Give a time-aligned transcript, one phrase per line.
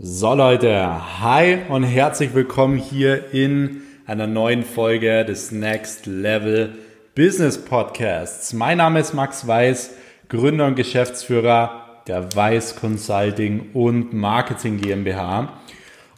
[0.00, 6.70] So Leute, hi und herzlich willkommen hier in einer neuen Folge des Next Level
[7.16, 8.52] Business Podcasts.
[8.52, 9.96] Mein Name ist Max Weiß,
[10.28, 15.58] Gründer und Geschäftsführer der Weiß Consulting und Marketing GmbH.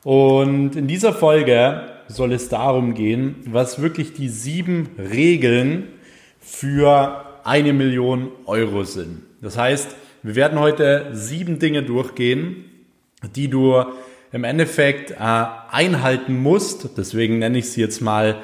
[0.04, 5.88] Und in dieser Folge soll es darum gehen, was wirklich die sieben Regeln
[6.38, 9.22] für eine Million Euro sind.
[9.40, 12.66] Das heißt, wir werden heute sieben Dinge durchgehen,
[13.34, 13.84] die du
[14.32, 15.14] im Endeffekt äh,
[15.70, 16.90] einhalten musst.
[16.96, 18.36] Deswegen nenne ich sie jetzt mal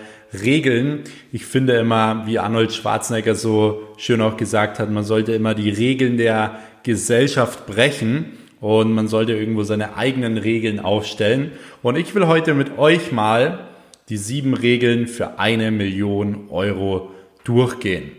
[0.43, 1.05] Regeln.
[1.33, 5.71] Ich finde immer, wie Arnold Schwarzenegger so schön auch gesagt hat, man sollte immer die
[5.71, 11.53] Regeln der Gesellschaft brechen und man sollte irgendwo seine eigenen Regeln aufstellen.
[11.83, 13.67] Und ich will heute mit euch mal
[14.09, 17.11] die sieben Regeln für eine Million Euro
[17.45, 18.11] durchgehen.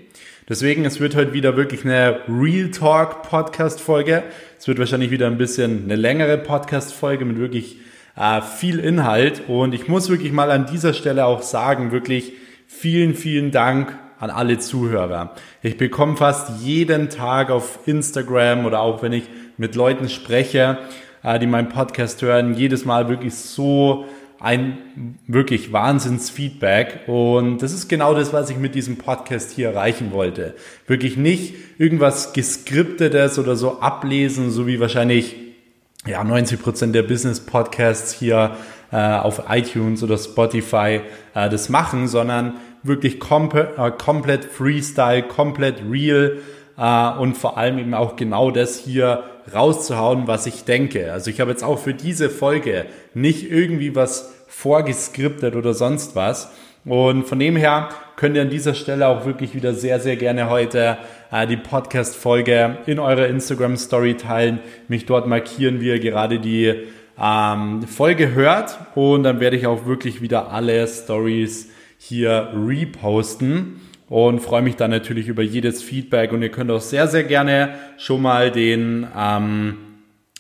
[0.50, 4.24] Deswegen, es wird heute wieder wirklich eine Real Talk Podcast Folge.
[4.58, 7.80] Es wird wahrscheinlich wieder ein bisschen eine längere Podcast Folge mit wirklich
[8.16, 9.50] äh, viel Inhalt.
[9.50, 12.32] Und ich muss wirklich mal an dieser Stelle auch sagen, wirklich
[12.66, 15.36] vielen, vielen Dank an alle Zuhörer.
[15.64, 19.26] Ich bekomme fast jeden Tag auf Instagram oder auch wenn ich
[19.58, 20.78] mit Leuten spreche,
[21.24, 24.06] äh, die meinen Podcast hören, jedes Mal wirklich so
[24.40, 30.12] ein wirklich Wahnsinnsfeedback und das ist genau das, was ich mit diesem Podcast hier erreichen
[30.12, 30.56] wollte.
[30.86, 35.36] Wirklich nicht irgendwas geskriptetes oder so ablesen, so wie wahrscheinlich
[36.06, 38.56] ja 90 Prozent der Business Podcasts hier
[38.92, 41.02] äh, auf iTunes oder Spotify
[41.34, 46.38] äh, das machen, sondern wirklich komp äh, komplett Freestyle, komplett real
[46.78, 51.12] äh, und vor allem eben auch genau das hier rauszuhauen, was ich denke.
[51.12, 56.52] Also ich habe jetzt auch für diese Folge nicht irgendwie was vorgeskriptet oder sonst was.
[56.86, 60.50] Und von dem her könnt ihr an dieser Stelle auch wirklich wieder sehr, sehr gerne
[60.50, 60.98] heute
[61.32, 66.74] äh, die Podcast-Folge in eurer Instagram-Story teilen, mich dort markieren, wie ihr gerade die
[67.22, 68.80] ähm, Folge hört.
[68.96, 74.92] Und dann werde ich auch wirklich wieder alle Stories hier reposten und freue mich dann
[74.92, 79.78] natürlich über jedes Feedback und ihr könnt auch sehr, sehr gerne schon mal den, ähm,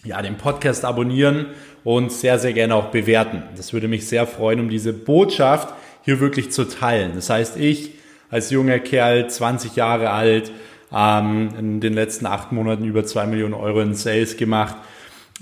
[0.03, 1.47] ja, den Podcast abonnieren
[1.83, 3.43] und sehr, sehr gerne auch bewerten.
[3.55, 5.73] Das würde mich sehr freuen, um diese Botschaft
[6.03, 7.11] hier wirklich zu teilen.
[7.15, 7.91] Das heißt, ich
[8.29, 10.51] als junger Kerl, 20 Jahre alt,
[10.93, 14.75] ähm, in den letzten acht Monaten über zwei Millionen Euro in Sales gemacht.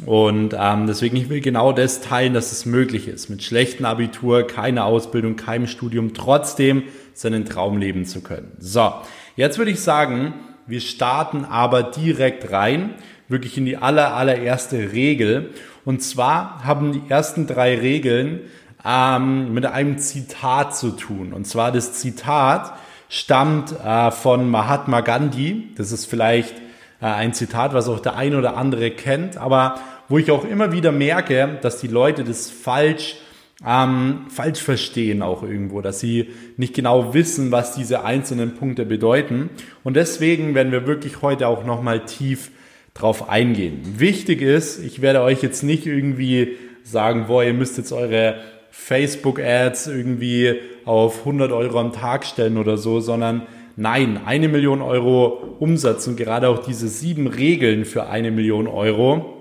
[0.03, 4.45] Und ähm, deswegen, ich will genau das teilen, dass es möglich ist, mit schlechten Abitur,
[4.45, 6.83] keine Ausbildung, keinem Studium, trotzdem
[7.13, 8.51] seinen Traum leben zu können.
[8.59, 8.91] So,
[9.37, 10.33] jetzt würde ich sagen,
[10.67, 12.95] wir starten aber direkt rein,
[13.29, 15.51] wirklich in die aller, allererste Regel.
[15.85, 18.41] Und zwar haben die ersten drei Regeln
[18.85, 21.31] ähm, mit einem Zitat zu tun.
[21.31, 22.73] Und zwar das Zitat
[23.07, 25.69] stammt äh, von Mahatma Gandhi.
[25.77, 26.53] Das ist vielleicht
[27.13, 30.91] ein Zitat, was auch der ein oder andere kennt, aber wo ich auch immer wieder
[30.91, 33.15] merke, dass die Leute das falsch
[33.65, 39.49] ähm, falsch verstehen auch irgendwo, dass sie nicht genau wissen, was diese einzelnen Punkte bedeuten.
[39.83, 42.51] Und deswegen werden wir wirklich heute auch nochmal tief
[42.93, 43.81] drauf eingehen.
[43.97, 48.41] Wichtig ist, ich werde euch jetzt nicht irgendwie sagen, boah, ihr müsst jetzt eure
[48.71, 53.43] Facebook-Ads irgendwie auf 100 Euro am Tag stellen oder so, sondern
[53.75, 59.33] nein, eine Million Euro Umsatz und gerade auch diese sieben Regeln für eine Million Euro,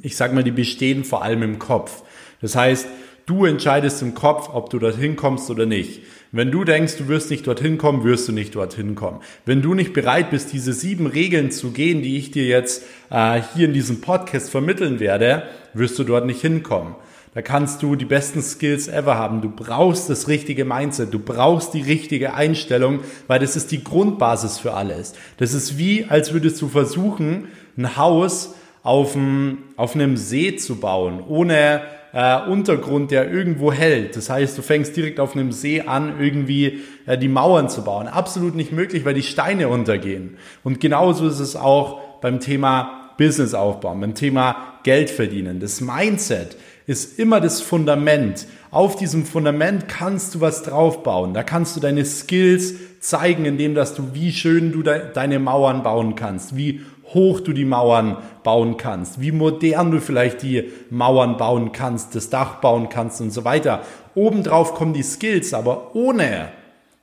[0.00, 2.02] ich sag mal, die bestehen vor allem im Kopf.
[2.40, 2.86] Das heißt,
[3.26, 6.02] du entscheidest im Kopf, ob du dorthin kommst oder nicht.
[6.34, 9.20] Wenn du denkst, du wirst nicht dorthin kommen, wirst du nicht dorthin kommen.
[9.44, 13.42] Wenn du nicht bereit bist, diese sieben Regeln zu gehen, die ich dir jetzt äh,
[13.54, 15.42] hier in diesem Podcast vermitteln werde,
[15.74, 16.94] wirst du dort nicht hinkommen.
[17.34, 19.40] Da kannst du die besten Skills ever haben.
[19.40, 21.14] Du brauchst das richtige Mindset.
[21.14, 25.14] Du brauchst die richtige Einstellung, weil das ist die Grundbasis für alles.
[25.38, 27.48] Das ist wie, als würdest du versuchen,
[27.78, 31.80] ein Haus auf einem, auf einem See zu bauen, ohne
[32.12, 34.16] äh, Untergrund, der irgendwo hält.
[34.16, 38.08] Das heißt, du fängst direkt auf einem See an, irgendwie äh, die Mauern zu bauen.
[38.08, 40.36] Absolut nicht möglich, weil die Steine untergehen.
[40.64, 45.60] Und genauso ist es auch beim Thema Business aufbauen, beim Thema Geld verdienen.
[45.60, 46.56] Das Mindset
[46.86, 48.46] ist immer das Fundament.
[48.70, 51.34] Auf diesem Fundament kannst du was draufbauen.
[51.34, 55.82] Da kannst du deine Skills zeigen, indem dass du, wie schön du de deine Mauern
[55.82, 56.80] bauen kannst, wie
[57.14, 62.30] hoch du die Mauern bauen kannst, wie modern du vielleicht die Mauern bauen kannst, das
[62.30, 63.82] Dach bauen kannst und so weiter.
[64.14, 66.48] Obendrauf kommen die Skills, aber ohne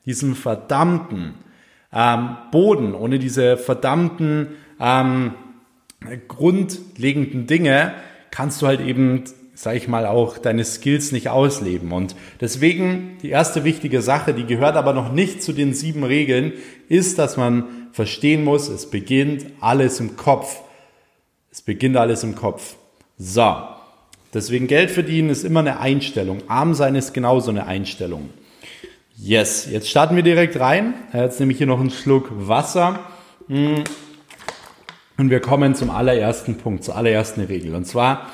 [0.05, 1.35] diesen verdammten
[1.93, 4.49] ähm, Boden, ohne diese verdammten
[4.79, 5.33] ähm,
[6.27, 7.93] grundlegenden Dinge,
[8.31, 9.23] kannst du halt eben
[9.59, 11.91] sage ich mal, auch deine Skills nicht ausleben.
[11.91, 16.53] Und deswegen die erste wichtige Sache, die gehört aber noch nicht zu den sieben Regeln,
[16.87, 20.61] ist, dass man verstehen muss, es beginnt alles im Kopf.
[21.51, 22.77] Es beginnt alles im Kopf.
[23.17, 23.53] So,
[24.33, 26.41] deswegen Geld verdienen ist immer eine Einstellung.
[26.47, 28.29] Arm sein ist genauso eine Einstellung.
[29.17, 30.93] Yes, jetzt starten wir direkt rein.
[31.11, 33.01] Jetzt nehme ich hier noch einen Schluck Wasser.
[33.49, 33.83] Hm.
[35.17, 37.75] Und wir kommen zum allerersten Punkt, zur allerersten Regel.
[37.75, 38.29] Und zwar,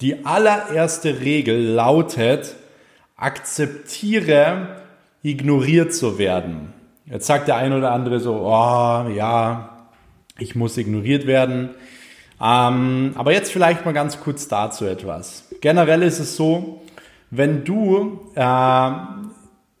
[0.00, 2.54] die allererste Regel lautet,
[3.16, 4.80] akzeptiere,
[5.22, 6.72] ignoriert zu werden.
[7.06, 9.88] Jetzt sagt der ein oder andere so, oh ja,
[10.38, 11.70] ich muss ignoriert werden.
[12.40, 15.48] Ähm, aber jetzt vielleicht mal ganz kurz dazu etwas.
[15.60, 16.82] Generell ist es so,
[17.30, 18.90] wenn du äh,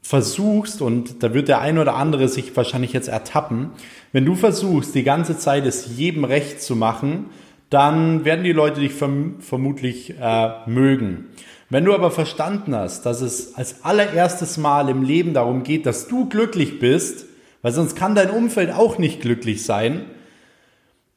[0.02, 3.70] versuchst, und da wird der ein oder andere sich wahrscheinlich jetzt ertappen,
[4.12, 7.26] wenn du versuchst, die ganze Zeit es jedem recht zu machen,
[7.70, 11.26] dann werden die Leute dich verm vermutlich äh, mögen.
[11.70, 16.08] Wenn du aber verstanden hast, dass es als allererstes Mal im Leben darum geht, dass
[16.08, 17.26] du glücklich bist,
[17.60, 20.06] weil sonst kann dein Umfeld auch nicht glücklich sein,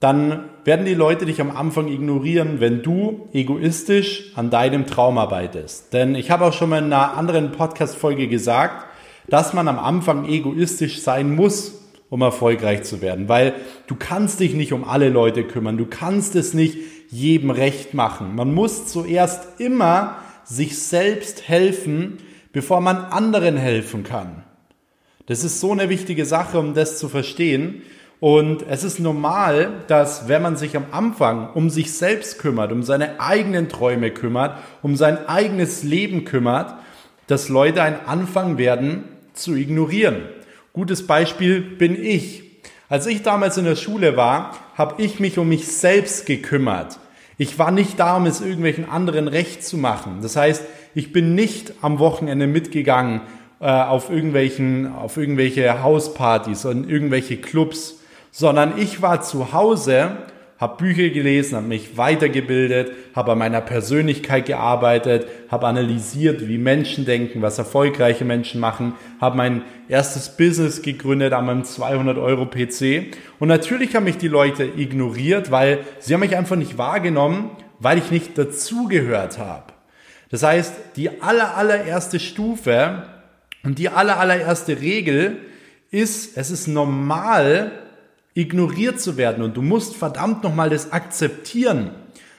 [0.01, 5.93] dann werden die Leute dich am Anfang ignorieren, wenn du egoistisch an deinem Traum arbeitest.
[5.93, 8.87] Denn ich habe auch schon mal in einer anderen Podcast-Folge gesagt,
[9.29, 11.80] dass man am Anfang egoistisch sein muss,
[12.11, 13.53] um erfolgreich zu werden, weil
[13.87, 16.77] du kannst dich nicht um alle Leute kümmern, du kannst es nicht
[17.09, 18.35] jedem recht machen.
[18.35, 22.17] Man muss zuerst immer sich selbst helfen,
[22.51, 24.43] bevor man anderen helfen kann.
[25.25, 27.81] Das ist so eine wichtige Sache, um das zu verstehen.
[28.19, 32.83] Und es ist normal, dass wenn man sich am Anfang um sich selbst kümmert, um
[32.83, 36.75] seine eigenen Träume kümmert, um sein eigenes Leben kümmert,
[37.27, 40.23] dass Leute einen Anfang werden zu ignorieren.
[40.73, 42.43] Gutes Beispiel bin ich.
[42.89, 46.99] Als ich damals in der Schule war, habe ich mich um mich selbst gekümmert.
[47.37, 50.19] Ich war nicht da, um es irgendwelchen anderen recht zu machen.
[50.21, 50.63] Das heißt,
[50.93, 53.21] ich bin nicht am Wochenende mitgegangen
[53.59, 57.97] äh, auf irgendwelchen, auf irgendwelche Hauspartys und irgendwelche Clubs
[58.31, 60.17] sondern ich war zu Hause,
[60.61, 67.03] habe Bücher gelesen, habe mich weitergebildet, habe an meiner Persönlichkeit gearbeitet, habe analysiert, wie Menschen
[67.03, 73.07] denken, was erfolgreiche Menschen machen, habe mein erstes Business gegründet an meinem 200 Euro PC.
[73.39, 77.49] Und natürlich haben mich die Leute ignoriert, weil sie haben mich einfach nicht wahrgenommen,
[77.79, 79.73] weil ich nicht dazugehört habe.
[80.29, 83.07] Das heißt, die aller, allererste Stufe
[83.63, 85.37] und die aller, allererste Regel
[85.89, 87.71] ist, es ist normal,
[88.33, 91.91] ignoriert zu werden und du musst verdammt nochmal das akzeptieren,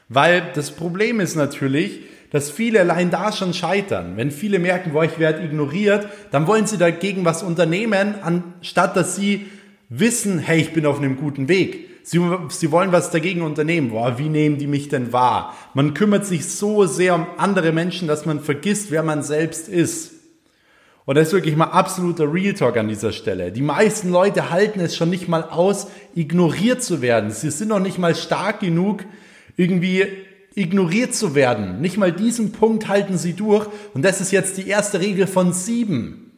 [0.09, 2.01] weil das Problem ist natürlich,
[2.31, 4.17] dass viele allein da schon scheitern.
[4.17, 9.17] Wenn viele merken, boah, ich werde ignoriert, dann wollen sie dagegen was unternehmen, anstatt dass
[9.17, 9.47] sie
[9.91, 11.91] wissen, hey, ich bin auf einem guten Weg.
[12.05, 13.91] Sie, sie wollen was dagegen unternehmen.
[13.91, 15.55] Boah, wie nehmen die mich denn wahr?
[15.75, 20.13] Man kümmert sich so sehr um andere Menschen, dass man vergisst, wer man selbst ist.
[21.05, 23.51] Und das ist wirklich mal absoluter Real Talk an dieser Stelle.
[23.51, 27.31] Die meisten Leute halten es schon nicht mal aus, ignoriert zu werden.
[27.31, 29.05] Sie sind noch nicht mal stark genug,
[29.57, 30.07] irgendwie
[30.55, 31.81] ignoriert zu werden.
[31.81, 33.67] Nicht mal diesen Punkt halten sie durch.
[33.95, 36.33] Und das ist jetzt die erste Regel von sieben.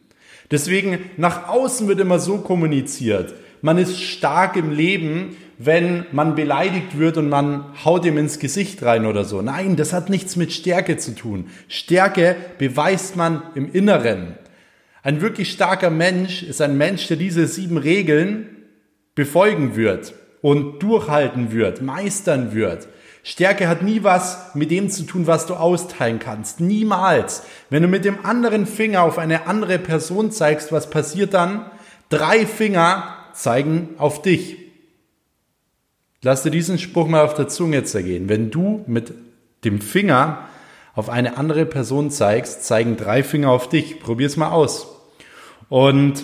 [0.49, 3.33] Deswegen, nach außen wird immer so kommuniziert.
[3.61, 8.83] Man ist stark im Leben, wenn man beleidigt wird und man haut ihm ins Gesicht
[8.83, 9.41] rein oder so.
[9.41, 11.47] Nein, das hat nichts mit Stärke zu tun.
[11.67, 14.35] Stärke beweist man im Inneren.
[15.05, 18.49] Ein wirklich starker Mensch ist ein Mensch, der diese sieben Regeln
[19.13, 22.87] befolgen wird und durchhalten wird, meistern wird.
[23.21, 26.59] Stärke hat nie was mit dem zu tun, was du austeilen kannst.
[26.59, 27.43] Niemals.
[27.69, 31.69] Wenn du mit dem anderen Finger auf eine andere Person zeigst, was passiert dann?
[32.09, 34.57] Drei Finger zeigen auf dich.
[36.23, 38.27] Lass dir diesen Spruch mal auf der Zunge zergehen.
[38.27, 39.13] Wenn du mit
[39.65, 40.49] dem Finger
[40.95, 43.99] auf eine andere Person zeigst, zeigen drei Finger auf dich.
[43.99, 44.94] Probier's mal aus.
[45.69, 46.23] Und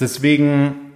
[0.00, 0.92] deswegen,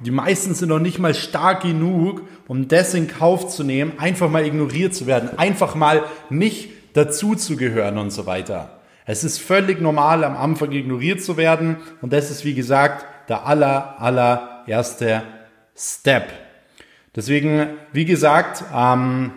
[0.00, 4.28] die meisten sind noch nicht mal stark genug, um das in Kauf zu nehmen, einfach
[4.28, 8.80] mal ignoriert zu werden, einfach mal nicht dazu zu gehören und so weiter.
[9.04, 11.76] Es ist völlig normal, am Anfang ignoriert zu werden.
[12.00, 15.22] Und das ist, wie gesagt, der aller, allererste
[15.76, 16.32] Step.
[17.14, 19.32] Deswegen, wie gesagt, ähm,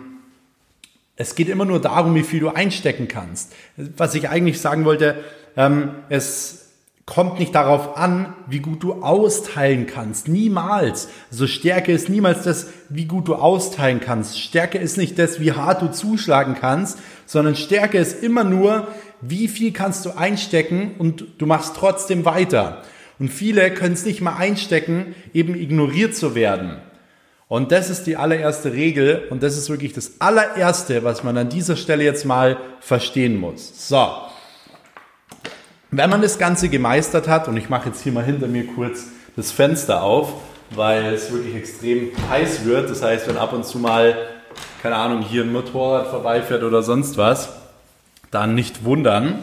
[1.16, 3.54] es geht immer nur darum, wie viel du einstecken kannst.
[3.76, 5.24] Was ich eigentlich sagen wollte,
[5.56, 6.65] ähm, es
[7.06, 10.26] kommt nicht darauf an, wie gut du austeilen kannst.
[10.26, 11.08] Niemals.
[11.30, 14.40] Also Stärke ist niemals das, wie gut du austeilen kannst.
[14.40, 18.88] Stärke ist nicht das, wie hart du zuschlagen kannst, sondern Stärke ist immer nur,
[19.20, 22.82] wie viel kannst du einstecken und du machst trotzdem weiter.
[23.20, 26.78] Und viele können es nicht mal einstecken, eben ignoriert zu werden.
[27.48, 31.48] Und das ist die allererste Regel und das ist wirklich das allererste, was man an
[31.48, 33.88] dieser Stelle jetzt mal verstehen muss.
[33.88, 34.25] So.
[35.90, 39.06] Wenn man das Ganze gemeistert hat, und ich mache jetzt hier mal hinter mir kurz
[39.36, 40.32] das Fenster auf,
[40.70, 42.90] weil es wirklich extrem heiß wird.
[42.90, 44.16] Das heißt, wenn ab und zu mal,
[44.82, 47.50] keine Ahnung, hier ein Motorrad vorbeifährt oder sonst was,
[48.30, 49.40] dann nicht wundern.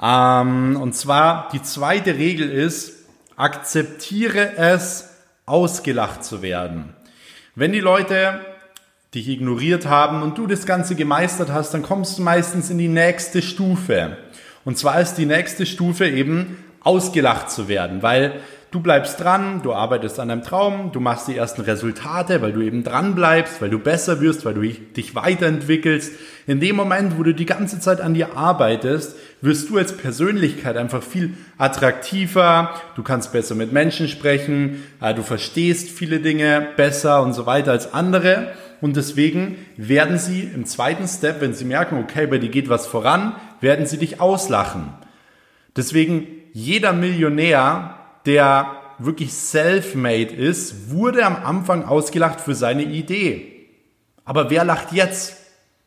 [0.00, 5.08] Ähm, und zwar die zweite Regel ist, akzeptiere es,
[5.46, 6.94] ausgelacht zu werden.
[7.54, 8.40] Wenn die Leute
[9.14, 12.88] dich ignoriert haben und du das Ganze gemeistert hast, dann kommst du meistens in die
[12.88, 14.16] nächste Stufe.
[14.64, 18.40] Und zwar ist die nächste Stufe eben ausgelacht zu werden, weil
[18.72, 22.62] du bleibst dran, du arbeitest an deinem Traum, du machst die ersten Resultate, weil du
[22.62, 26.12] eben dran bleibst, weil du besser wirst, weil du dich weiterentwickelst.
[26.46, 30.76] In dem Moment, wo du die ganze Zeit an dir arbeitest, wirst du als Persönlichkeit
[30.76, 37.22] einfach viel attraktiver, du kannst besser mit Menschen sprechen, äh, du verstehst viele Dinge besser
[37.22, 38.52] und so weiter als andere.
[38.82, 42.88] Und deswegen werden sie im zweiten Step, wenn sie merken, okay, bei dir geht was
[42.88, 44.92] voran, werden sie dich auslachen.
[45.76, 47.94] Deswegen jeder Millionär,
[48.26, 53.68] der wirklich self-made ist, wurde am Anfang ausgelacht für seine Idee.
[54.24, 55.36] Aber wer lacht jetzt?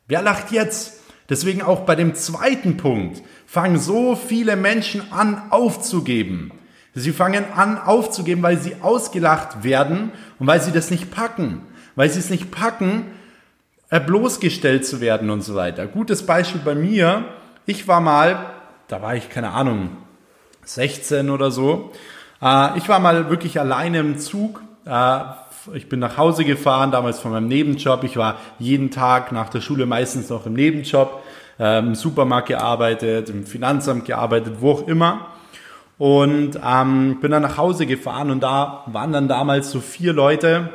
[0.07, 1.01] Wer lacht jetzt?
[1.27, 6.53] Deswegen auch bei dem zweiten Punkt fangen so viele Menschen an aufzugeben.
[6.93, 11.61] Sie fangen an aufzugeben, weil sie ausgelacht werden und weil sie das nicht packen
[11.95, 13.05] weil sie es nicht packen,
[13.89, 15.87] äh, bloßgestellt zu werden und so weiter.
[15.87, 17.25] Gutes Beispiel bei mir,
[17.65, 18.47] ich war mal,
[18.87, 19.97] da war ich keine Ahnung,
[20.63, 21.91] 16 oder so,
[22.41, 25.19] äh, ich war mal wirklich alleine im Zug, äh,
[25.73, 29.61] ich bin nach Hause gefahren, damals von meinem Nebenjob, ich war jeden Tag nach der
[29.61, 31.23] Schule meistens noch im Nebenjob,
[31.57, 35.27] im Supermarkt gearbeitet, im Finanzamt gearbeitet, wo auch immer.
[35.97, 40.69] Und ähm, bin dann nach Hause gefahren und da waren dann damals so vier Leute,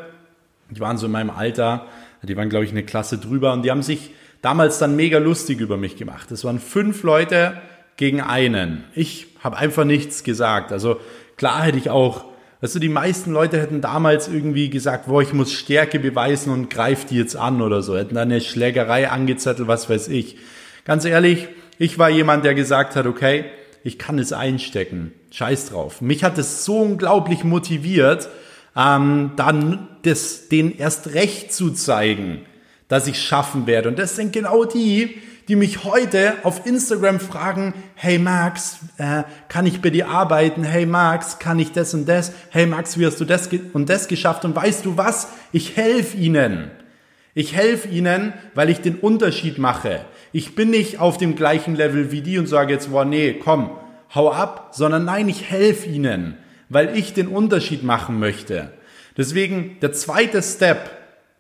[0.70, 1.86] die waren so in meinem Alter,
[2.22, 4.10] die waren, glaube ich, eine Klasse drüber und die haben sich
[4.42, 6.30] damals dann mega lustig über mich gemacht.
[6.30, 7.54] Es waren fünf Leute
[7.96, 8.84] gegen einen.
[8.94, 10.72] Ich habe einfach nichts gesagt.
[10.72, 11.00] Also
[11.36, 12.24] klar hätte ich auch,
[12.60, 17.06] also die meisten Leute hätten damals irgendwie gesagt, boah, ich muss Stärke beweisen und greif
[17.06, 17.96] die jetzt an oder so.
[17.96, 20.36] Hätten da eine Schlägerei angezettelt, was weiß ich.
[20.84, 21.48] Ganz ehrlich,
[21.78, 23.46] ich war jemand, der gesagt hat, okay,
[23.82, 25.12] ich kann es einstecken.
[25.30, 26.02] Scheiß drauf.
[26.02, 28.28] Mich hat es so unglaublich motiviert,
[28.76, 32.42] ähm, dann das, den erst recht zu zeigen,
[32.88, 33.88] dass ich schaffen werde.
[33.88, 39.66] Und das sind genau die, die mich heute auf Instagram fragen, hey Max, äh, kann
[39.66, 40.62] ich bei dir arbeiten?
[40.62, 42.32] Hey Max, kann ich das und das?
[42.50, 44.44] Hey Max, wie hast du das und das geschafft?
[44.44, 45.28] Und weißt du was?
[45.52, 46.70] Ich helfe ihnen.
[47.34, 50.04] Ich helfe ihnen, weil ich den Unterschied mache.
[50.32, 53.70] Ich bin nicht auf dem gleichen Level wie die und sage jetzt, boah, nee, komm,
[54.14, 56.36] hau ab, sondern nein, ich helfe ihnen
[56.70, 58.70] weil ich den Unterschied machen möchte.
[59.18, 60.90] Deswegen der zweite Step,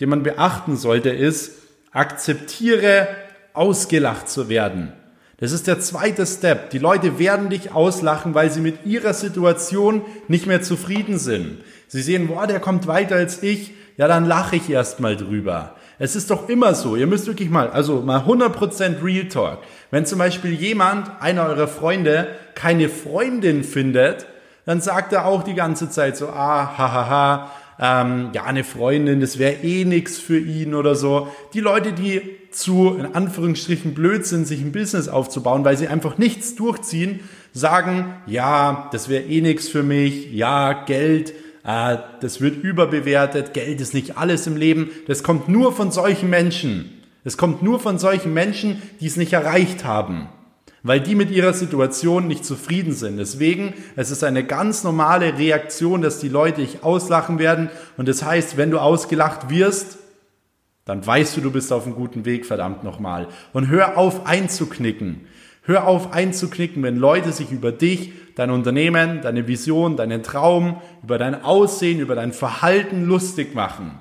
[0.00, 1.52] den man beachten sollte, ist,
[1.92, 3.08] akzeptiere
[3.54, 4.92] ausgelacht zu werden.
[5.38, 6.68] Das ist der zweite Step.
[6.70, 11.58] Die Leute werden dich auslachen, weil sie mit ihrer Situation nicht mehr zufrieden sind.
[11.88, 15.76] Sie sehen, boah, der kommt weiter als ich, ja, dann lache ich erstmal drüber.
[15.98, 19.58] Es ist doch immer so, ihr müsst wirklich mal, also mal 100% Real Talk.
[19.90, 24.26] Wenn zum Beispiel jemand, einer eurer Freunde, keine Freundin findet,
[24.70, 27.50] dann sagt er auch die ganze Zeit so, ah, hahaha,
[27.80, 31.26] ähm, ja, eine Freundin, das wäre eh nix für ihn oder so.
[31.54, 32.22] Die Leute, die
[32.52, 37.18] zu, in Anführungsstrichen, blöd sind, sich ein Business aufzubauen, weil sie einfach nichts durchziehen,
[37.52, 41.34] sagen, ja, das wäre eh nix für mich, ja, Geld,
[41.64, 44.90] äh, das wird überbewertet, Geld ist nicht alles im Leben.
[45.08, 47.02] Das kommt nur von solchen Menschen.
[47.24, 50.28] Es kommt nur von solchen Menschen, die es nicht erreicht haben
[50.82, 53.18] weil die mit ihrer Situation nicht zufrieden sind.
[53.18, 57.70] Deswegen, es ist eine ganz normale Reaktion, dass die Leute dich auslachen werden.
[57.96, 59.98] Und das heißt, wenn du ausgelacht wirst,
[60.86, 63.28] dann weißt du, du bist auf einem guten Weg, verdammt nochmal.
[63.52, 65.26] Und hör auf einzuknicken.
[65.62, 71.18] Hör auf einzuknicken, wenn Leute sich über dich, dein Unternehmen, deine Vision, deinen Traum, über
[71.18, 73.98] dein Aussehen, über dein Verhalten lustig machen.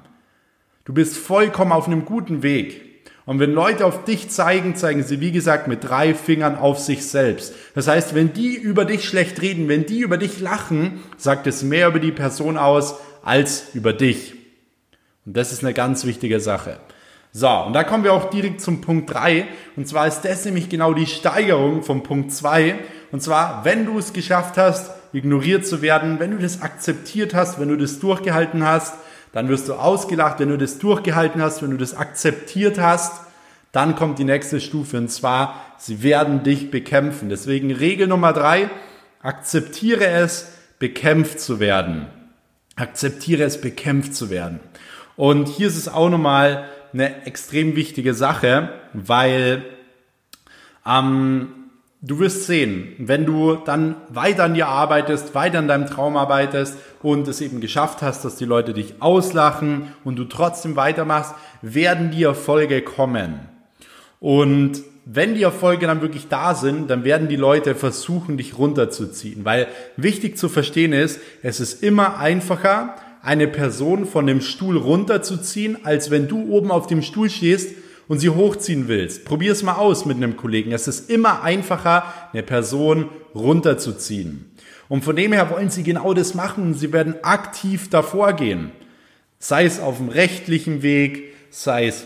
[0.85, 2.88] Du bist vollkommen auf einem guten Weg.
[3.29, 7.05] Und wenn Leute auf dich zeigen, zeigen sie, wie gesagt, mit drei Fingern auf sich
[7.05, 7.53] selbst.
[7.75, 11.61] Das heißt, wenn die über dich schlecht reden, wenn die über dich lachen, sagt es
[11.61, 14.33] mehr über die Person aus als über dich.
[15.27, 16.79] Und das ist eine ganz wichtige Sache.
[17.31, 19.45] So, und da kommen wir auch direkt zum Punkt drei.
[19.75, 22.79] Und zwar ist das nämlich genau die Steigerung vom Punkt zwei.
[23.11, 27.59] Und zwar, wenn du es geschafft hast, ignoriert zu werden, wenn du das akzeptiert hast,
[27.59, 28.95] wenn du das durchgehalten hast,
[29.31, 33.21] dann wirst du ausgelacht, wenn du das durchgehalten hast, wenn du das akzeptiert hast.
[33.71, 37.29] Dann kommt die nächste Stufe und zwar, sie werden dich bekämpfen.
[37.29, 38.69] Deswegen Regel Nummer drei,
[39.21, 42.07] akzeptiere es, bekämpft zu werden.
[42.75, 44.59] Akzeptiere es, bekämpft zu werden.
[45.15, 49.63] Und hier ist es auch nochmal eine extrem wichtige Sache, weil
[50.85, 51.49] ähm,
[52.01, 56.77] du wirst sehen, wenn du dann weiter an dir arbeitest, weiter an deinem Traum arbeitest
[57.01, 62.11] und es eben geschafft hast, dass die Leute dich auslachen und du trotzdem weitermachst, werden
[62.11, 63.39] die Erfolge kommen.
[64.19, 69.43] Und wenn die Erfolge dann wirklich da sind, dann werden die Leute versuchen, dich runterzuziehen.
[69.43, 75.79] Weil wichtig zu verstehen ist, es ist immer einfacher, eine Person von dem Stuhl runterzuziehen,
[75.83, 77.75] als wenn du oben auf dem Stuhl stehst
[78.09, 79.23] und sie hochziehen willst.
[79.23, 80.73] Probier es mal aus mit einem Kollegen.
[80.73, 84.51] Es ist immer einfacher, eine Person runterzuziehen.
[84.89, 86.73] Und von dem her wollen sie genau das machen.
[86.73, 88.71] Sie werden aktiv davor gehen.
[89.37, 92.03] Sei es auf dem rechtlichen Weg, sei es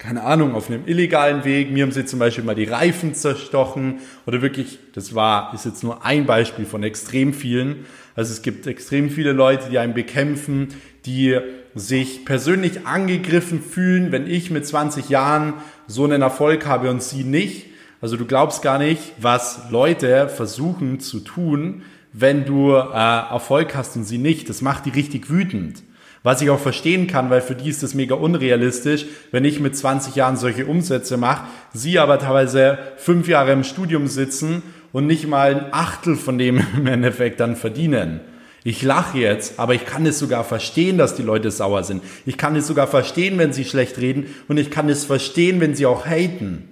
[0.00, 1.70] keine Ahnung, auf einem illegalen Weg.
[1.70, 5.84] Mir haben sie zum Beispiel mal die Reifen zerstochen oder wirklich, das war, ist jetzt
[5.84, 7.84] nur ein Beispiel von extrem vielen.
[8.16, 10.68] Also es gibt extrem viele Leute, die einen bekämpfen,
[11.04, 11.38] die
[11.74, 15.52] sich persönlich angegriffen fühlen, wenn ich mit 20 Jahren
[15.86, 17.66] so einen Erfolg habe und sie nicht.
[18.00, 21.82] Also du glaubst gar nicht, was Leute versuchen zu tun,
[22.14, 24.48] wenn du äh, Erfolg hast und sie nicht.
[24.48, 25.82] Das macht die richtig wütend.
[26.22, 29.74] Was ich auch verstehen kann, weil für die ist das mega unrealistisch, wenn ich mit
[29.74, 34.62] 20 Jahren solche Umsätze mache, sie aber teilweise fünf Jahre im Studium sitzen
[34.92, 38.20] und nicht mal ein Achtel von dem im Endeffekt dann verdienen.
[38.62, 42.02] Ich lache jetzt, aber ich kann es sogar verstehen, dass die Leute sauer sind.
[42.26, 45.74] Ich kann es sogar verstehen, wenn sie schlecht reden und ich kann es verstehen, wenn
[45.74, 46.68] sie auch haten.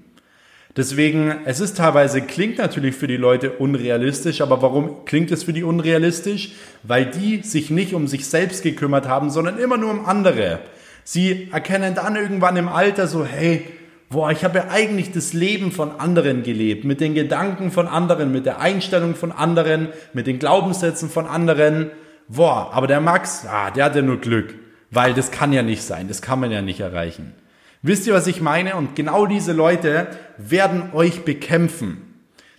[0.78, 5.52] Deswegen, es ist teilweise, klingt natürlich für die Leute unrealistisch, aber warum klingt es für
[5.52, 6.52] die unrealistisch?
[6.84, 10.60] Weil die sich nicht um sich selbst gekümmert haben, sondern immer nur um andere.
[11.02, 13.64] Sie erkennen dann irgendwann im Alter so, hey,
[14.08, 18.30] boah, ich habe ja eigentlich das Leben von anderen gelebt, mit den Gedanken von anderen,
[18.30, 21.90] mit der Einstellung von anderen, mit den Glaubenssätzen von anderen.
[22.28, 24.54] Boah, aber der Max, ah, der hat ja nur Glück,
[24.92, 27.34] weil das kann ja nicht sein, das kann man ja nicht erreichen.
[27.82, 28.76] Wisst ihr, was ich meine?
[28.76, 32.02] Und genau diese Leute werden euch bekämpfen.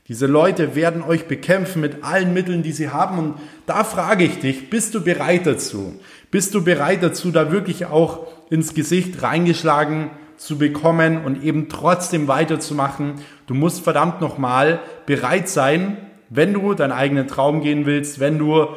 [0.07, 3.19] Diese Leute werden euch bekämpfen mit allen Mitteln, die sie haben.
[3.19, 3.35] Und
[3.67, 5.99] da frage ich dich, bist du bereit dazu?
[6.31, 12.27] Bist du bereit dazu, da wirklich auch ins Gesicht reingeschlagen zu bekommen und eben trotzdem
[12.27, 13.15] weiterzumachen?
[13.45, 15.98] Du musst verdammt nochmal bereit sein,
[16.29, 18.67] wenn du deinen eigenen Traum gehen willst, wenn du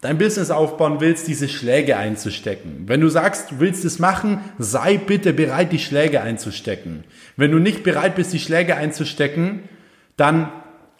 [0.00, 2.84] dein Business aufbauen willst, diese Schläge einzustecken.
[2.86, 7.04] Wenn du sagst, du willst es machen, sei bitte bereit, die Schläge einzustecken.
[7.36, 9.60] Wenn du nicht bereit bist, die Schläge einzustecken,
[10.16, 10.52] dann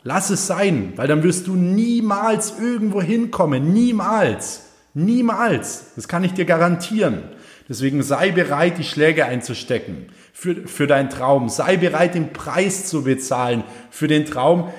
[0.02, 3.72] lass es sein, weil dann wirst du niemals irgendwo hinkommen.
[3.72, 4.62] Niemals.
[4.94, 5.92] Niemals.
[5.94, 7.22] Das kann ich dir garantieren.
[7.68, 11.48] Deswegen sei bereit, die Schläge einzustecken für, für deinen Traum.
[11.48, 14.72] Sei bereit, den Preis zu bezahlen für den Traum.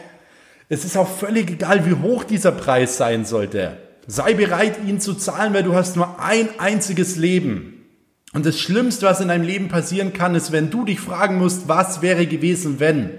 [0.69, 3.77] Es ist auch völlig egal, wie hoch dieser Preis sein sollte.
[4.07, 7.85] Sei bereit, ihn zu zahlen, weil du hast nur ein einziges Leben.
[8.33, 11.67] Und das Schlimmste, was in deinem Leben passieren kann, ist, wenn du dich fragen musst,
[11.67, 13.11] was wäre gewesen, wenn.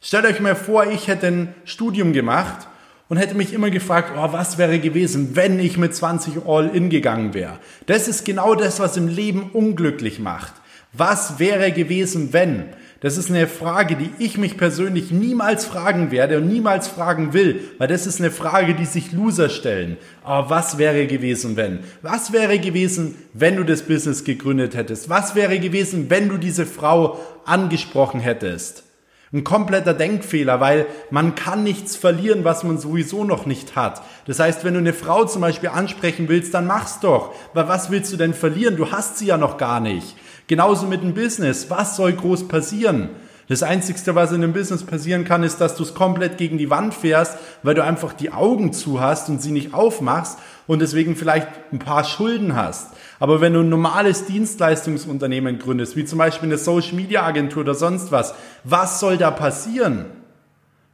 [0.00, 2.68] Stellt euch mal vor, ich hätte ein Studium gemacht
[3.08, 7.34] und hätte mich immer gefragt, oh, was wäre gewesen, wenn ich mit 20 All-In gegangen
[7.34, 7.58] wäre.
[7.86, 10.54] Das ist genau das, was im Leben unglücklich macht.
[10.92, 12.66] Was wäre gewesen, wenn?
[13.02, 17.60] Das ist eine Frage, die ich mich persönlich niemals fragen werde und niemals fragen will,
[17.78, 19.96] weil das ist eine Frage, die sich Loser stellen.
[20.22, 21.78] Aber was wäre gewesen, wenn?
[22.02, 25.08] Was wäre gewesen, wenn du das Business gegründet hättest?
[25.08, 28.84] Was wäre gewesen, wenn du diese Frau angesprochen hättest?
[29.32, 34.02] Ein kompletter Denkfehler, weil man kann nichts verlieren, was man sowieso noch nicht hat.
[34.26, 37.32] Das heißt, wenn du eine Frau zum Beispiel ansprechen willst, dann mach's doch.
[37.54, 38.76] Weil was willst du denn verlieren?
[38.76, 40.16] Du hast sie ja noch gar nicht.
[40.50, 41.70] Genauso mit dem Business.
[41.70, 43.10] Was soll groß passieren?
[43.46, 46.70] Das Einzige, was in einem Business passieren kann, ist, dass du es komplett gegen die
[46.70, 51.14] Wand fährst, weil du einfach die Augen zu hast und sie nicht aufmachst und deswegen
[51.14, 52.94] vielleicht ein paar Schulden hast.
[53.20, 57.76] Aber wenn du ein normales Dienstleistungsunternehmen gründest, wie zum Beispiel eine Social Media Agentur oder
[57.76, 58.34] sonst was,
[58.64, 60.06] was soll da passieren?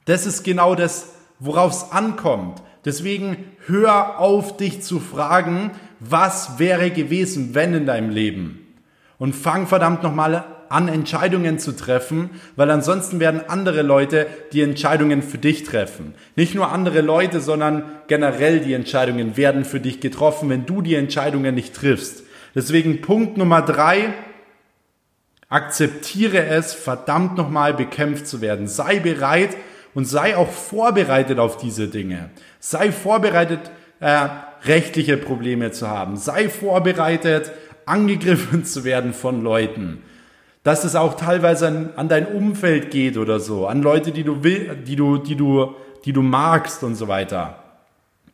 [0.05, 2.63] Das ist genau das, worauf es ankommt.
[2.85, 8.66] Deswegen hör auf, dich zu fragen, was wäre gewesen, wenn in deinem Leben?
[9.19, 15.23] Und fang verdammt nochmal an, Entscheidungen zu treffen, weil ansonsten werden andere Leute die Entscheidungen
[15.23, 16.15] für dich treffen.
[16.35, 20.95] Nicht nur andere Leute, sondern generell die Entscheidungen werden für dich getroffen, wenn du die
[20.95, 22.25] Entscheidungen nicht triffst.
[22.55, 24.15] Deswegen Punkt Nummer drei,
[25.49, 28.67] akzeptiere es, verdammt nochmal bekämpft zu werden.
[28.67, 29.57] Sei bereit
[29.95, 32.31] und sei auch vorbereitet auf diese Dinge.
[32.59, 33.61] Sei vorbereitet,
[34.01, 34.29] äh,
[34.65, 36.17] rechtliche Probleme zu haben.
[36.17, 37.53] Sei vorbereitet,
[37.87, 40.03] angegriffen zu werden von Leuten.
[40.63, 44.43] Dass es auch teilweise an, an dein Umfeld geht oder so, an Leute, die du
[44.43, 47.63] will, die du, die du, die du magst und so weiter.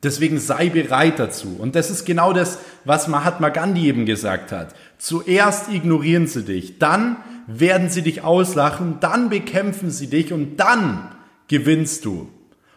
[0.03, 1.57] Deswegen sei bereit dazu.
[1.59, 4.75] Und das ist genau das, was Mahatma Gandhi eben gesagt hat.
[4.99, 11.15] Zuerst ignorieren sie dich, dann werden sie dich auslachen, dann bekämpfen sie dich und dann
[11.49, 12.29] gewinnst du.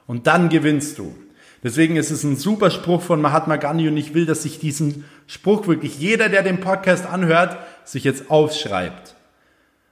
[0.05, 1.15] Und dann gewinnst du.
[1.65, 5.03] Deswegen ist es ein super Spruch von Mahatma Gandhi und ich will, dass sich diesen
[5.25, 9.15] Spruch wirklich jeder, der den Podcast anhört, sich jetzt aufschreibt.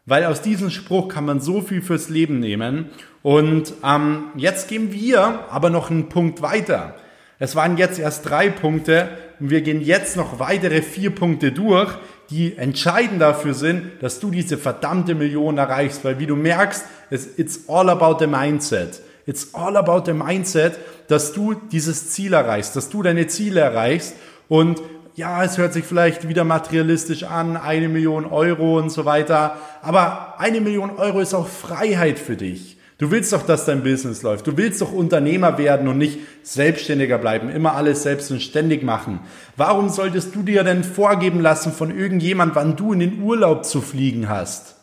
[0.06, 2.92] Weil aus diesem Spruch kann man so viel fürs Leben nehmen.
[3.24, 6.94] Und ähm, jetzt gehen wir aber noch einen Punkt weiter.
[7.40, 9.10] Es waren jetzt erst drei Punkte
[9.40, 11.92] und wir gehen jetzt noch weitere vier Punkte durch,
[12.30, 16.06] die entscheidend dafür sind, dass du diese verdammte Million erreichst.
[16.06, 19.02] Weil wie du merkst, it's all about the mindset.
[19.26, 24.16] It's all about the mindset, dass du dieses Ziel erreichst, dass du deine Ziele erreichst
[24.48, 24.82] und
[25.16, 30.40] ja, es hört sich vielleicht wieder materialistisch an, eine Million Euro und so weiter, aber
[30.40, 32.78] eine Million Euro ist auch Freiheit für dich.
[32.98, 34.48] Du willst doch, dass dein Business läuft.
[34.48, 39.20] Du willst doch Unternehmer werden und nicht Selbstständiger bleiben, immer alles selbst und ständig machen.
[39.58, 43.82] Warum solltest du dir denn vorgeben lassen von irgendjemand, wann du in den Urlaub zu
[43.82, 44.76] fliegen hast?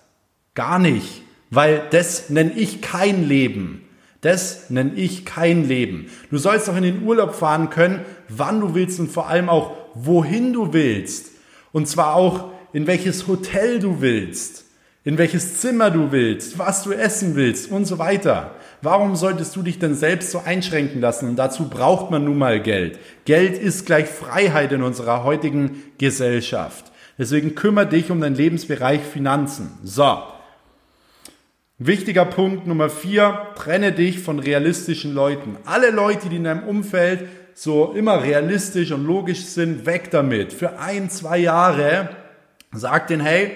[0.54, 3.86] Gar nicht, weil das nenne ich kein Leben.
[4.20, 6.10] Das nenne ich kein Leben.
[6.30, 9.72] Du sollst doch in den Urlaub fahren können, wann du willst und vor allem auch,
[9.94, 11.30] wohin du willst.
[11.72, 14.64] Und zwar auch, in welches Hotel du willst,
[15.04, 18.54] in welches Zimmer du willst, was du essen willst und so weiter.
[18.82, 21.28] Warum solltest du dich denn selbst so einschränken lassen?
[21.28, 22.98] Und dazu braucht man nun mal Geld.
[23.24, 26.92] Geld ist gleich Freiheit in unserer heutigen Gesellschaft.
[27.18, 29.78] Deswegen kümmere dich um deinen Lebensbereich Finanzen.
[29.82, 30.18] So,
[31.82, 35.56] Wichtiger Punkt Nummer vier, trenne dich von realistischen Leuten.
[35.64, 40.52] Alle Leute, die in deinem Umfeld so immer realistisch und logisch sind, weg damit.
[40.52, 42.10] Für ein, zwei Jahre
[42.70, 43.52] sag denen, hey,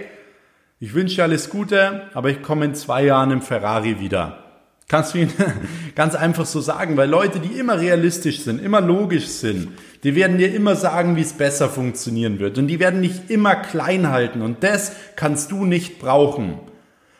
[0.80, 4.38] ich wünsche dir alles Gute, aber ich komme in zwei Jahren im Ferrari wieder.
[4.88, 5.32] Kannst du ihnen
[5.94, 9.68] ganz einfach so sagen, weil Leute, die immer realistisch sind, immer logisch sind,
[10.02, 12.56] die werden dir immer sagen, wie es besser funktionieren wird.
[12.56, 14.40] Und die werden dich immer klein halten.
[14.40, 16.58] Und das kannst du nicht brauchen.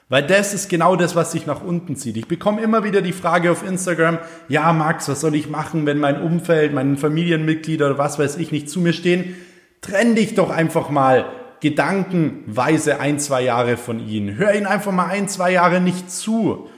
[0.09, 2.17] Weil das ist genau das, was sich nach unten zieht.
[2.17, 5.99] Ich bekomme immer wieder die Frage auf Instagram, ja Max, was soll ich machen, wenn
[5.99, 9.35] mein Umfeld, meine Familienmitglieder oder was weiß ich nicht zu mir stehen?
[9.81, 11.25] Trenn dich doch einfach mal
[11.61, 14.37] gedankenweise ein, zwei Jahre von ihnen.
[14.37, 16.69] Hör ihnen einfach mal ein, zwei Jahre nicht zu.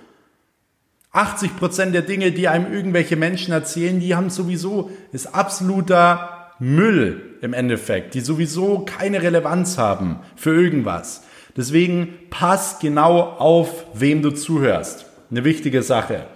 [1.11, 7.39] 80 Prozent der Dinge, die einem irgendwelche Menschen erzählen, die haben sowieso, ist absoluter Müll
[7.41, 11.23] im Endeffekt, die sowieso keine Relevanz haben für irgendwas.
[11.57, 15.07] Deswegen pass genau auf, wem du zuhörst.
[15.31, 16.27] Eine wichtige Sache.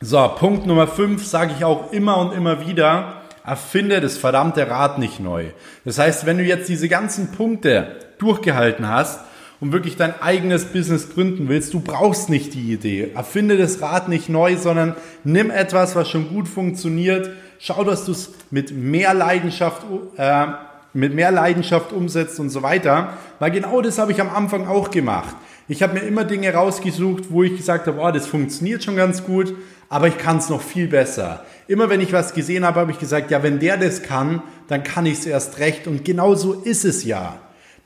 [0.00, 3.22] So, Punkt Nummer 5 sage ich auch immer und immer wieder.
[3.44, 5.46] Erfinde das verdammte Rad nicht neu.
[5.84, 9.20] Das heißt, wenn du jetzt diese ganzen Punkte durchgehalten hast
[9.60, 13.10] und wirklich dein eigenes Business gründen willst, du brauchst nicht die Idee.
[13.14, 14.94] Erfinde das Rad nicht neu, sondern
[15.24, 17.30] nimm etwas, was schon gut funktioniert.
[17.58, 19.82] Schau, dass du es mit mehr Leidenschaft
[20.16, 20.46] äh,
[20.92, 23.14] mit mehr Leidenschaft umsetzt und so weiter.
[23.38, 25.34] Weil genau das habe ich am Anfang auch gemacht.
[25.68, 29.24] Ich habe mir immer Dinge rausgesucht, wo ich gesagt habe, oh, das funktioniert schon ganz
[29.24, 29.54] gut,
[29.88, 31.44] aber ich kann es noch viel besser.
[31.68, 34.82] Immer wenn ich was gesehen habe, habe ich gesagt, ja, wenn der das kann, dann
[34.82, 35.86] kann ich es erst recht.
[35.86, 37.38] Und genau so ist es ja.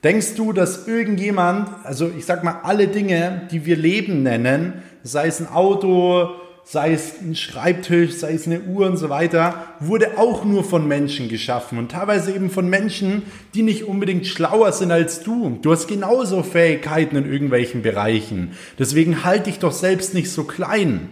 [0.03, 5.27] Denkst du, dass irgendjemand, also ich sag mal, alle Dinge, die wir Leben nennen, sei
[5.27, 6.29] es ein Auto,
[6.67, 10.87] sei es ein Schreibtisch, sei es eine Uhr und so weiter, wurde auch nur von
[10.87, 13.21] Menschen geschaffen und teilweise eben von Menschen,
[13.53, 15.59] die nicht unbedingt schlauer sind als du.
[15.61, 18.53] Du hast genauso Fähigkeiten in irgendwelchen Bereichen.
[18.79, 21.09] Deswegen halt dich doch selbst nicht so klein.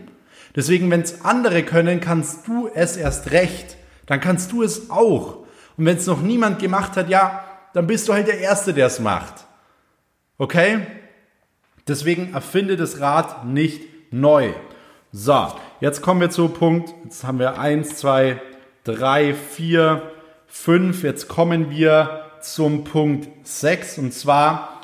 [0.55, 3.77] Deswegen, wenn es andere können, kannst du es erst recht.
[4.07, 5.37] Dann kannst du es auch.
[5.77, 8.87] Und wenn es noch niemand gemacht hat, ja, dann bist du halt der Erste, der
[8.87, 9.45] es macht.
[10.39, 10.79] Okay?
[11.87, 14.51] Deswegen erfinde das Rad nicht neu.
[15.15, 15.45] So,
[15.79, 16.91] jetzt kommen wir zu Punkt.
[17.03, 18.41] Jetzt haben wir eins, zwei,
[18.83, 20.01] drei, vier,
[20.47, 21.03] fünf.
[21.03, 24.81] Jetzt kommen wir zum Punkt sechs und zwar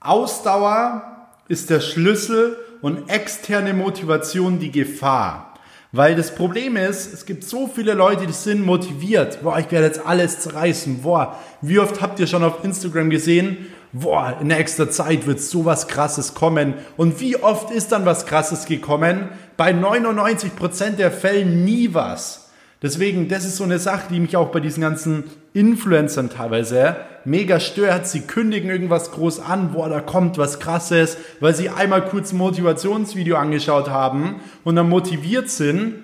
[0.00, 5.52] Ausdauer ist der Schlüssel und externe Motivation die Gefahr.
[5.92, 9.42] Weil das Problem ist, es gibt so viele Leute, die sind motiviert.
[9.42, 11.02] Boah, ich werde jetzt alles zerreißen.
[11.02, 15.88] Boah, wie oft habt ihr schon auf Instagram gesehen, boah, in nächster Zeit wird sowas
[15.88, 16.74] krasses kommen.
[16.96, 19.28] Und wie oft ist dann was krasses gekommen?
[19.56, 22.50] Bei 99% der Fällen nie was.
[22.82, 27.58] Deswegen, das ist so eine Sache, die mich auch bei diesen ganzen Influencern teilweise mega
[27.58, 28.06] stört.
[28.06, 32.38] Sie kündigen irgendwas groß an, boah, da kommt was krasses, weil sie einmal kurz ein
[32.38, 35.94] Motivationsvideo angeschaut haben und dann motiviert sind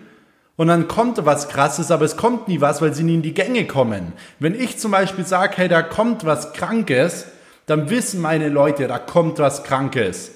[0.56, 3.34] und dann kommt was krasses, aber es kommt nie was, weil sie nie in die
[3.34, 4.12] Gänge kommen.
[4.38, 7.26] Wenn ich zum Beispiel sage, hey, da kommt was Krankes,
[7.66, 10.32] dann wissen meine Leute, da kommt was Krankes.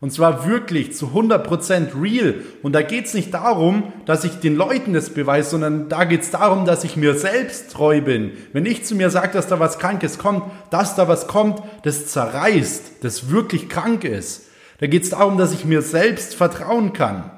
[0.00, 2.36] Und zwar wirklich zu 100% real.
[2.62, 6.64] Und da geht's nicht darum, dass ich den Leuten das beweise, sondern da geht's darum,
[6.64, 8.32] dass ich mir selbst treu bin.
[8.54, 12.06] Wenn ich zu mir sage, dass da was Krankes kommt, dass da was kommt, das
[12.06, 14.46] zerreißt, das wirklich krank ist.
[14.78, 17.30] Da geht es darum, dass ich mir selbst vertrauen kann.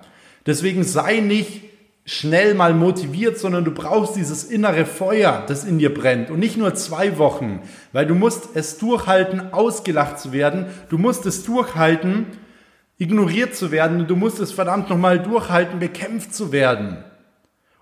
[0.46, 1.62] Deswegen sei nicht
[2.04, 6.30] schnell mal motiviert, sondern du brauchst dieses innere Feuer, das in dir brennt.
[6.30, 7.60] Und nicht nur zwei Wochen,
[7.92, 10.66] weil du musst es durchhalten, ausgelacht zu werden.
[10.88, 12.26] Du musst es durchhalten,
[12.98, 14.06] ignoriert zu werden.
[14.08, 17.04] Du musst es verdammt nochmal durchhalten, bekämpft zu werden.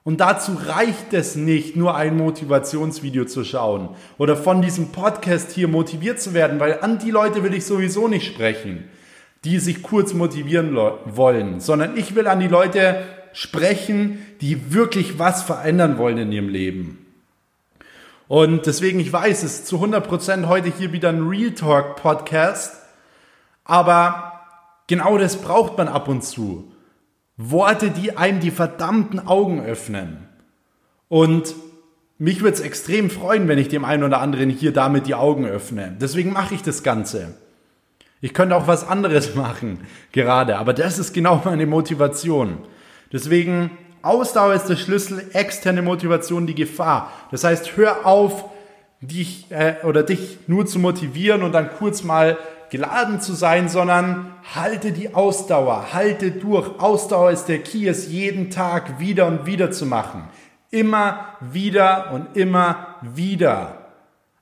[0.02, 5.68] Und dazu reicht es nicht, nur ein Motivationsvideo zu schauen oder von diesem Podcast hier
[5.68, 8.85] motiviert zu werden, weil an die Leute will ich sowieso nicht sprechen,
[9.44, 15.42] die sich kurz motivieren wollen, sondern ich will an die Leute sprechen, die wirklich was
[15.42, 17.06] verändern wollen in ihrem Leben.
[18.28, 22.76] Und deswegen, ich weiß, es ist zu 100% heute hier wieder ein Real Talk Podcast,
[23.64, 24.32] aber
[24.86, 26.72] genau das braucht man ab und zu.
[27.36, 30.28] Worte, die einem die verdammten Augen öffnen.
[31.08, 31.54] Und
[32.18, 35.46] mich würde es extrem freuen, wenn ich dem einen oder anderen hier damit die Augen
[35.46, 35.96] öffne.
[36.00, 37.34] Deswegen mache ich das Ganze.
[38.20, 39.80] Ich könnte auch was anderes machen,
[40.12, 42.58] gerade, aber das ist genau meine Motivation.
[43.12, 43.70] Deswegen,
[44.03, 47.12] Ausdauer ist der Schlüssel, externe Motivation die Gefahr.
[47.31, 48.44] Das heißt, hör auf,
[49.01, 52.38] dich äh, oder dich nur zu motivieren und dann kurz mal
[52.70, 56.79] geladen zu sein, sondern halte die Ausdauer, halte durch.
[56.79, 60.25] Ausdauer ist der Key, es jeden Tag wieder und wieder zu machen.
[60.70, 63.79] Immer wieder und immer wieder.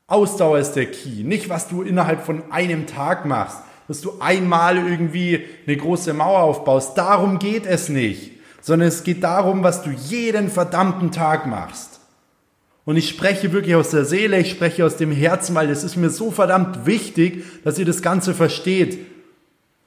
[0.09, 1.23] Ausdauer ist der Key.
[1.23, 6.43] Nicht, was du innerhalb von einem Tag machst, dass du einmal irgendwie eine große Mauer
[6.43, 6.99] aufbaust.
[6.99, 8.38] Darum geht es nicht
[8.69, 12.01] sondern es geht darum, was du jeden verdammten Tag machst.
[12.85, 15.97] Und ich spreche wirklich aus der Seele, ich spreche aus dem Herzen, weil es ist
[15.97, 18.99] mir so verdammt wichtig, dass ihr das Ganze versteht.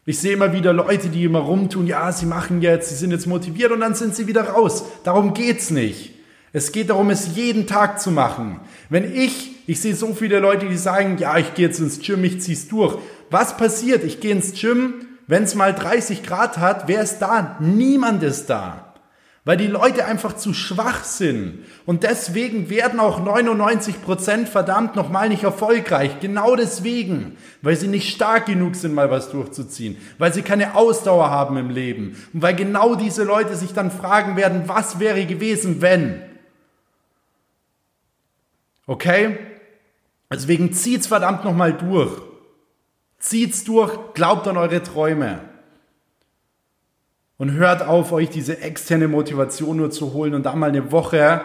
[0.07, 3.27] Ich sehe immer wieder Leute, die immer rumtun, ja, sie machen jetzt, sie sind jetzt
[3.27, 4.83] motiviert und dann sind sie wieder raus.
[5.03, 6.15] Darum geht's nicht.
[6.51, 8.61] Es geht darum, es jeden Tag zu machen.
[8.89, 12.23] Wenn ich, ich sehe so viele Leute, die sagen, ja, ich gehe jetzt ins Gym,
[12.23, 12.97] ich zieh's durch.
[13.29, 14.03] Was passiert?
[14.03, 17.57] Ich gehe ins Gym, wenn es mal 30 Grad hat, wer ist da?
[17.59, 18.91] Niemand ist da.
[19.43, 21.65] Weil die Leute einfach zu schwach sind.
[21.87, 26.19] Und deswegen werden auch 99 Prozent verdammt nochmal nicht erfolgreich.
[26.19, 27.37] Genau deswegen.
[27.63, 29.97] Weil sie nicht stark genug sind, mal was durchzuziehen.
[30.19, 32.15] Weil sie keine Ausdauer haben im Leben.
[32.33, 36.21] Und weil genau diese Leute sich dann fragen werden, was wäre gewesen, wenn?
[38.85, 39.39] Okay?
[40.31, 42.30] Deswegen zieht's verdammt nochmal durch.
[43.21, 45.39] Zieht's durch, glaubt an eure Träume.
[47.37, 51.41] Und hört auf, euch diese externe Motivation nur zu holen und da mal eine Woche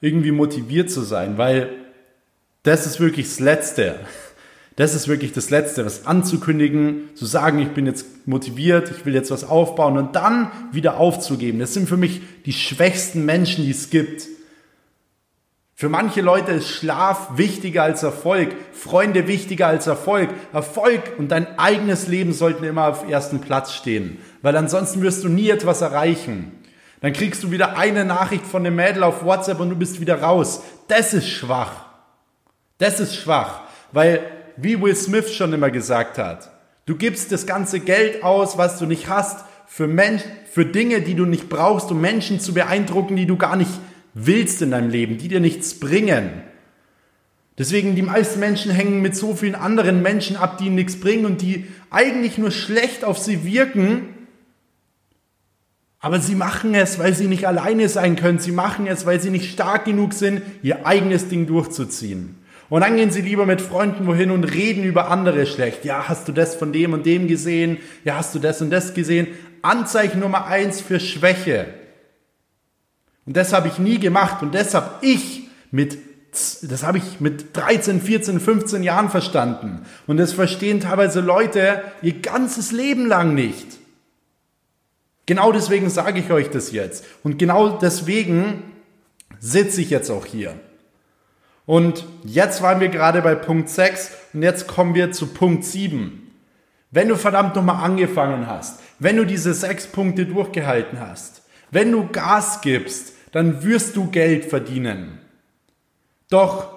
[0.00, 1.70] irgendwie motiviert zu sein, weil
[2.62, 4.00] das ist wirklich das Letzte.
[4.76, 9.14] Das ist wirklich das Letzte, was anzukündigen, zu sagen, ich bin jetzt motiviert, ich will
[9.14, 11.58] jetzt was aufbauen und dann wieder aufzugeben.
[11.58, 14.26] Das sind für mich die schwächsten Menschen, die es gibt.
[15.80, 20.28] Für manche Leute ist Schlaf wichtiger als Erfolg, Freunde wichtiger als Erfolg.
[20.52, 25.30] Erfolg und dein eigenes Leben sollten immer auf ersten Platz stehen, weil ansonsten wirst du
[25.30, 26.52] nie etwas erreichen.
[27.00, 30.20] Dann kriegst du wieder eine Nachricht von dem Mädel auf WhatsApp und du bist wieder
[30.20, 30.62] raus.
[30.88, 31.86] Das ist schwach.
[32.76, 34.20] Das ist schwach, weil
[34.58, 36.50] wie Will Smith schon immer gesagt hat,
[36.84, 41.14] du gibst das ganze Geld aus, was du nicht hast, für, Mensch, für Dinge, die
[41.14, 43.70] du nicht brauchst, um Menschen zu beeindrucken, die du gar nicht
[44.14, 46.30] willst in deinem Leben, die dir nichts bringen.
[47.58, 51.26] Deswegen, die meisten Menschen hängen mit so vielen anderen Menschen ab, die ihnen nichts bringen
[51.26, 54.02] und die eigentlich nur schlecht auf sie wirken.
[55.98, 58.38] Aber sie machen es, weil sie nicht alleine sein können.
[58.38, 62.36] Sie machen es, weil sie nicht stark genug sind, ihr eigenes Ding durchzuziehen.
[62.70, 65.84] Und dann gehen sie lieber mit Freunden wohin und reden über andere schlecht.
[65.84, 67.78] Ja, hast du das von dem und dem gesehen?
[68.04, 69.26] Ja, hast du das und das gesehen?
[69.60, 71.66] Anzeichen Nummer eins für Schwäche.
[73.30, 75.98] Und das habe ich nie gemacht und das habe ich mit
[76.62, 79.86] das habe ich mit 13, 14, 15 Jahren verstanden.
[80.08, 83.78] Und das verstehen teilweise Leute ihr ganzes Leben lang nicht.
[85.26, 87.04] Genau deswegen sage ich euch das jetzt.
[87.22, 88.64] Und genau deswegen
[89.38, 90.58] sitze ich jetzt auch hier.
[91.66, 96.32] Und jetzt waren wir gerade bei Punkt 6 und jetzt kommen wir zu Punkt 7.
[96.90, 102.08] Wenn du verdammt nochmal angefangen hast, wenn du diese sechs Punkte durchgehalten hast, wenn du
[102.08, 105.18] Gas gibst, dann wirst du Geld verdienen.
[106.28, 106.68] Doch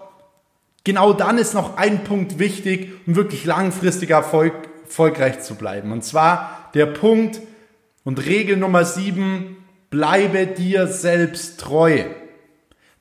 [0.83, 5.91] genau dann ist noch ein Punkt wichtig, um wirklich langfristig Erfolg, erfolgreich zu bleiben.
[5.91, 7.41] Und zwar der Punkt
[8.03, 9.57] und Regel Nummer sieben,
[9.89, 12.03] bleibe dir selbst treu.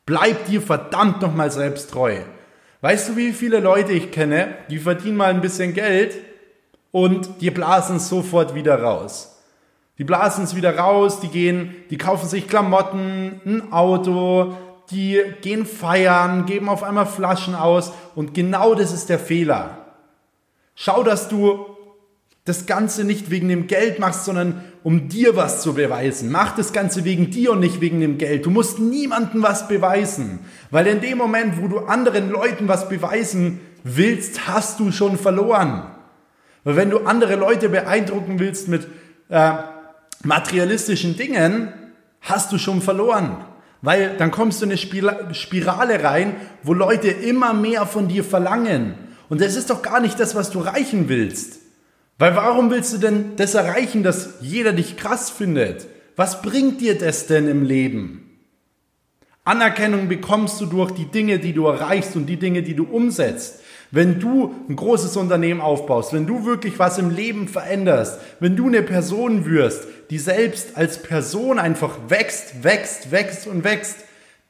[0.07, 2.19] Bleib dir verdammt nochmal selbst treu.
[2.81, 6.17] Weißt du, wie viele Leute ich kenne, die verdienen mal ein bisschen Geld
[6.91, 9.32] und die blasen sofort wieder raus.
[9.99, 14.57] Die blasen es wieder raus, die gehen, die kaufen sich Klamotten, ein Auto,
[14.91, 19.87] die gehen feiern, geben auf einmal Flaschen aus und genau das ist der Fehler.
[20.75, 21.67] Schau, dass du
[22.45, 26.33] das Ganze nicht wegen dem Geld machst, sondern um dir was zu beweisen.
[26.33, 28.47] Mach das Ganze wegen dir und nicht wegen dem Geld.
[28.47, 33.61] Du musst niemandem was beweisen, weil in dem Moment, wo du anderen Leuten was beweisen
[33.85, 35.85] willst, hast du schon verloren.
[36.65, 38.89] Weil wenn du andere Leute beeindrucken willst mit
[39.29, 39.53] äh,
[40.25, 41.73] materialistischen Dingen,
[42.21, 43.45] hast du schon verloren.
[43.81, 48.95] Weil dann kommst du in eine Spirale rein, wo Leute immer mehr von dir verlangen.
[49.29, 51.59] Und das ist doch gar nicht das, was du erreichen willst.
[52.19, 55.89] Weil warum willst du denn das erreichen, dass jeder dich krass findet?
[56.15, 58.23] Was bringt dir das denn im Leben?
[59.45, 63.61] Anerkennung bekommst du durch die Dinge, die du erreichst und die Dinge, die du umsetzt.
[63.91, 68.69] Wenn du ein großes Unternehmen aufbaust, wenn du wirklich was im Leben veränderst, wenn du
[68.69, 73.97] eine Person wirst, die selbst als Person einfach wächst, wächst, wächst und wächst,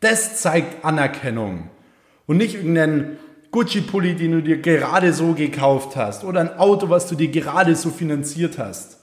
[0.01, 1.71] das zeigt Anerkennung.
[2.27, 3.17] Und nicht irgendeinen
[3.53, 7.77] Gucci-Pulli, den du dir gerade so gekauft hast oder ein Auto, was du dir gerade
[7.77, 8.99] so finanziert hast.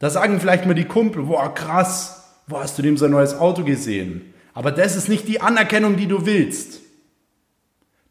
[0.00, 3.62] Da sagen vielleicht mal die Kumpel, boah, krass, wo hast du dem sein neues Auto
[3.62, 4.34] gesehen?
[4.52, 6.80] Aber das ist nicht die Anerkennung, die du willst.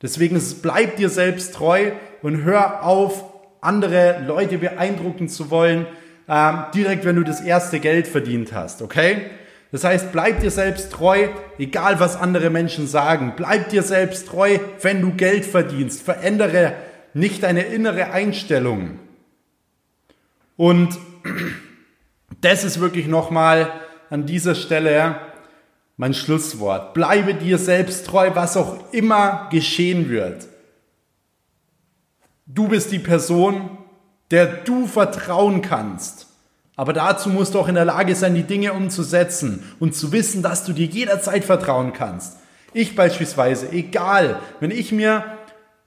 [0.02, 3.26] Deswegen bleib dir selbst treu und hör auf,
[3.60, 5.86] andere Leute beeindrucken zu wollen,
[6.28, 9.30] äh, direkt wenn du das erste Geld verdient hast, okay?
[9.72, 13.34] Das heißt, bleib dir selbst treu, egal was andere Menschen sagen.
[13.36, 16.02] Bleib dir selbst treu, wenn du Geld verdienst.
[16.02, 16.74] Verändere
[17.14, 19.00] nicht deine innere Einstellung.
[20.56, 20.98] Und
[22.42, 23.72] das ist wirklich nochmal
[24.10, 25.18] an dieser Stelle
[25.98, 26.94] mein Schlusswort.
[26.94, 30.48] Bleibe dir selbst treu, was auch immer geschehen wird.
[32.46, 33.78] Du bist die Person,
[34.32, 36.28] der du vertrauen kannst.
[36.76, 40.44] Aber dazu musst du auch in der Lage sein, die Dinge umzusetzen und zu wissen,
[40.44, 42.38] dass du dir jederzeit vertrauen kannst.
[42.72, 45.24] Ich beispielsweise, egal, wenn ich mir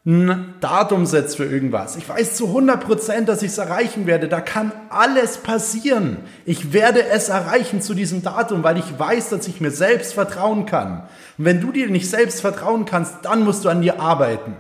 [0.05, 4.27] ein Datum setze für irgendwas, ich weiß zu 100 Prozent, dass ich es erreichen werde,
[4.27, 6.17] da kann alles passieren.
[6.45, 10.67] Ich werde es erreichen zu diesem Datum, weil ich weiß, dass ich mir selbst vertrauen
[10.67, 11.03] kann.
[11.39, 14.57] Und wenn du dir nicht selbst vertrauen kannst, dann musst du an dir arbeiten.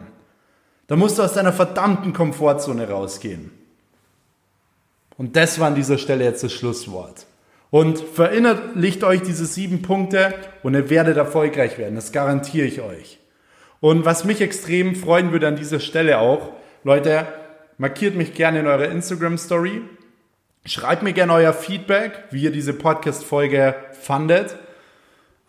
[0.87, 3.60] Dann musst du aus deiner verdammten Komfortzone rausgehen.
[5.21, 7.27] Und das war an dieser Stelle jetzt das Schlusswort.
[7.71, 11.95] Und verinnerlicht euch diese sieben Punkte und ihr werdet erfolgreich werden.
[11.95, 13.19] Das garantiere ich euch.
[13.81, 16.53] Und was mich extrem freuen würde an dieser Stelle auch,
[16.85, 17.27] Leute,
[17.77, 19.83] markiert mich gerne in eurer Instagram Story.
[20.65, 24.57] Schreibt mir gerne euer Feedback, wie ihr diese Podcast-Folge fandet.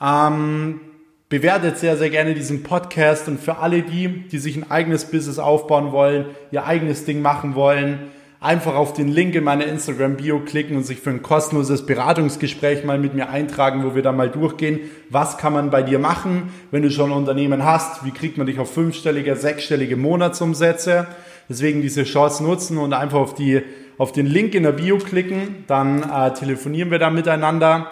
[0.01, 0.81] Ähm,
[1.29, 5.39] bewertet sehr, sehr gerne diesen Podcast und für alle die, die sich ein eigenes Business
[5.39, 10.75] aufbauen wollen, ihr eigenes Ding machen wollen, einfach auf den Link in meiner Instagram-Bio klicken
[10.75, 14.79] und sich für ein kostenloses Beratungsgespräch mal mit mir eintragen, wo wir da mal durchgehen,
[15.09, 18.47] was kann man bei dir machen, wenn du schon ein Unternehmen hast, wie kriegt man
[18.47, 21.05] dich auf fünfstellige, sechsstellige Monatsumsätze.
[21.49, 23.61] Deswegen diese Chance nutzen und einfach auf, die,
[23.99, 27.91] auf den Link in der Bio klicken, dann äh, telefonieren wir da miteinander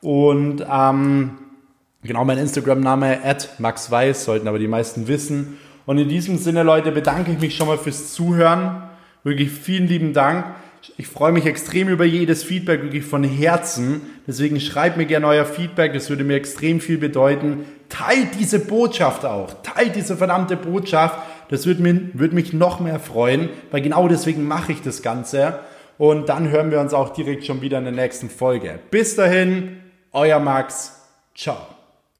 [0.00, 1.38] und ähm,
[2.04, 5.58] genau mein Instagram-Name at Max Weiß, sollten aber die meisten wissen.
[5.86, 8.87] Und in diesem Sinne, Leute, bedanke ich mich schon mal fürs Zuhören.
[9.28, 10.46] Wirklich vielen lieben Dank.
[10.96, 14.00] Ich freue mich extrem über jedes Feedback, wirklich von Herzen.
[14.26, 17.64] Deswegen schreibt mir gerne euer Feedback, das würde mir extrem viel bedeuten.
[17.88, 19.62] Teilt diese Botschaft auch.
[19.62, 21.18] Teilt diese verdammte Botschaft.
[21.50, 25.58] Das würde, mir, würde mich noch mehr freuen, weil genau deswegen mache ich das Ganze.
[25.98, 28.78] Und dann hören wir uns auch direkt schon wieder in der nächsten Folge.
[28.90, 29.78] Bis dahin,
[30.12, 31.02] euer Max.
[31.34, 31.77] Ciao.